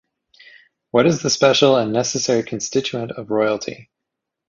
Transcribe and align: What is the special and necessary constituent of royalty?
What 0.89 1.05
is 1.05 1.21
the 1.21 1.29
special 1.29 1.75
and 1.75 1.93
necessary 1.93 2.41
constituent 2.41 3.11
of 3.11 3.29
royalty? 3.29 3.91